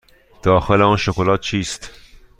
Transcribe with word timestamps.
داخل 0.43 0.81
آن 0.81 0.97
شکلات 0.97 1.41
چیست؟ 1.41 1.91